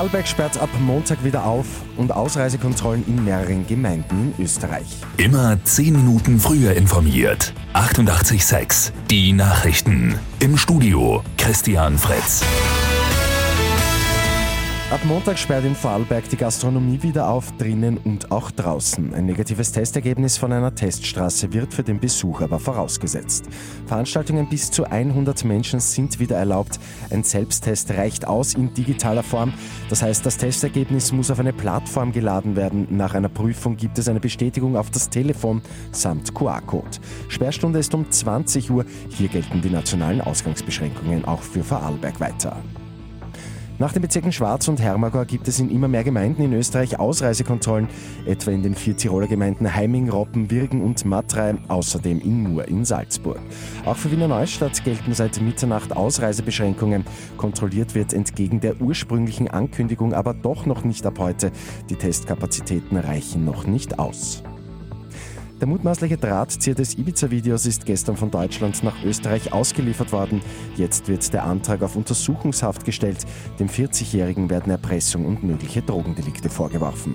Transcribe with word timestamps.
Vorarlberg 0.00 0.26
sperrt 0.26 0.58
ab 0.58 0.70
Montag 0.80 1.22
wieder 1.24 1.44
auf 1.44 1.66
und 1.98 2.10
Ausreisekontrollen 2.10 3.06
in 3.06 3.22
mehreren 3.22 3.66
Gemeinden 3.66 4.32
in 4.38 4.44
Österreich. 4.46 4.86
Immer 5.18 5.62
10 5.62 5.92
Minuten 5.92 6.40
früher 6.40 6.72
informiert. 6.72 7.52
88.6 7.74 8.92
Die 9.10 9.34
Nachrichten. 9.34 10.18
Im 10.38 10.56
Studio 10.56 11.22
Christian 11.36 11.98
Fritz. 11.98 12.42
Ab 14.90 15.04
Montag 15.04 15.38
sperrt 15.38 15.64
in 15.64 15.76
Vorarlberg 15.76 16.28
die 16.30 16.36
Gastronomie 16.36 17.00
wieder 17.00 17.28
auf, 17.28 17.52
drinnen 17.58 17.96
und 17.98 18.32
auch 18.32 18.50
draußen. 18.50 19.14
Ein 19.14 19.26
negatives 19.26 19.70
Testergebnis 19.70 20.36
von 20.36 20.52
einer 20.52 20.74
Teststraße 20.74 21.52
wird 21.52 21.72
für 21.72 21.84
den 21.84 22.00
Besuch 22.00 22.40
aber 22.40 22.58
vorausgesetzt. 22.58 23.44
Veranstaltungen 23.86 24.48
bis 24.48 24.68
zu 24.72 24.82
100 24.82 25.44
Menschen 25.44 25.78
sind 25.78 26.18
wieder 26.18 26.38
erlaubt. 26.38 26.80
Ein 27.10 27.22
Selbsttest 27.22 27.92
reicht 27.92 28.26
aus 28.26 28.54
in 28.54 28.74
digitaler 28.74 29.22
Form. 29.22 29.54
Das 29.90 30.02
heißt, 30.02 30.26
das 30.26 30.38
Testergebnis 30.38 31.12
muss 31.12 31.30
auf 31.30 31.38
eine 31.38 31.52
Plattform 31.52 32.10
geladen 32.10 32.56
werden. 32.56 32.88
Nach 32.90 33.14
einer 33.14 33.28
Prüfung 33.28 33.76
gibt 33.76 33.96
es 33.96 34.08
eine 34.08 34.18
Bestätigung 34.18 34.76
auf 34.76 34.90
das 34.90 35.08
Telefon 35.08 35.62
samt 35.92 36.34
QR-Code. 36.34 36.98
Sperrstunde 37.28 37.78
ist 37.78 37.94
um 37.94 38.10
20 38.10 38.72
Uhr. 38.72 38.84
Hier 39.08 39.28
gelten 39.28 39.62
die 39.62 39.70
nationalen 39.70 40.20
Ausgangsbeschränkungen 40.20 41.24
auch 41.26 41.42
für 41.42 41.62
Vorarlberg 41.62 42.18
weiter. 42.18 42.56
Nach 43.80 43.94
den 43.94 44.02
Bezirken 44.02 44.30
Schwarz 44.30 44.68
und 44.68 44.78
Hermagor 44.78 45.24
gibt 45.24 45.48
es 45.48 45.58
in 45.58 45.70
immer 45.70 45.88
mehr 45.88 46.04
Gemeinden 46.04 46.42
in 46.42 46.52
Österreich 46.52 46.98
Ausreisekontrollen, 46.98 47.88
etwa 48.26 48.50
in 48.50 48.62
den 48.62 48.74
vier 48.74 48.94
Tiroler 48.94 49.26
Gemeinden 49.26 49.74
Heiming, 49.74 50.10
Roppen, 50.10 50.50
Wirgen 50.50 50.82
und 50.82 51.06
Matrei, 51.06 51.54
außerdem 51.68 52.20
in 52.20 52.42
Mur 52.42 52.68
in 52.68 52.84
Salzburg. 52.84 53.40
Auch 53.86 53.96
für 53.96 54.10
Wiener 54.10 54.28
Neustadt 54.28 54.84
gelten 54.84 55.14
seit 55.14 55.40
Mitternacht 55.40 55.96
Ausreisebeschränkungen. 55.96 57.06
Kontrolliert 57.38 57.94
wird 57.94 58.12
entgegen 58.12 58.60
der 58.60 58.78
ursprünglichen 58.82 59.48
Ankündigung 59.48 60.12
aber 60.12 60.34
doch 60.34 60.66
noch 60.66 60.84
nicht 60.84 61.06
ab 61.06 61.18
heute. 61.18 61.50
Die 61.88 61.96
Testkapazitäten 61.96 62.98
reichen 62.98 63.46
noch 63.46 63.66
nicht 63.66 63.98
aus. 63.98 64.42
Der 65.60 65.68
mutmaßliche 65.68 66.16
Drahtzieher 66.16 66.74
des 66.74 66.96
Ibiza-Videos 66.96 67.66
ist 67.66 67.84
gestern 67.84 68.16
von 68.16 68.30
Deutschland 68.30 68.82
nach 68.82 69.04
Österreich 69.04 69.52
ausgeliefert 69.52 70.10
worden. 70.10 70.40
Jetzt 70.76 71.06
wird 71.06 71.30
der 71.34 71.44
Antrag 71.44 71.82
auf 71.82 71.96
Untersuchungshaft 71.96 72.86
gestellt. 72.86 73.26
Dem 73.58 73.68
40-Jährigen 73.68 74.48
werden 74.48 74.70
Erpressung 74.70 75.26
und 75.26 75.44
mögliche 75.44 75.82
Drogendelikte 75.82 76.48
vorgeworfen. 76.48 77.14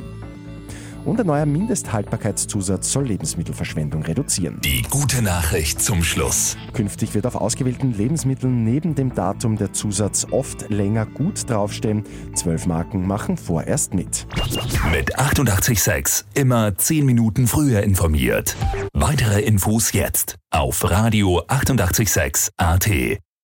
Und 1.05 1.19
ein 1.19 1.27
neuer 1.27 1.45
Mindesthaltbarkeitszusatz 1.45 2.91
soll 2.91 3.05
Lebensmittelverschwendung 3.05 4.03
reduzieren. 4.03 4.59
Die 4.61 4.81
gute 4.89 5.21
Nachricht 5.21 5.81
zum 5.81 6.03
Schluss. 6.03 6.57
Künftig 6.73 7.13
wird 7.13 7.25
auf 7.27 7.35
ausgewählten 7.35 7.93
Lebensmitteln 7.93 8.63
neben 8.63 8.95
dem 8.95 9.13
Datum 9.13 9.55
der 9.55 9.71
Zusatz 9.71 10.25
oft 10.31 10.69
länger 10.69 11.05
gut 11.05 11.49
draufstehen. 11.49 12.03
Zwölf 12.33 12.65
Marken 12.65 13.05
machen 13.05 13.37
vorerst 13.37 13.93
mit. 13.93 14.27
Mit 14.91 15.17
88.6 15.17 16.25
immer 16.33 16.75
10 16.75 17.05
Minuten 17.05 17.47
früher 17.47 17.83
informiert. 17.83 18.55
Weitere 18.93 19.41
Infos 19.41 19.91
jetzt 19.93 20.35
auf 20.49 20.89
Radio 20.89 21.43
88.6 21.47 22.49
AT. 22.57 23.19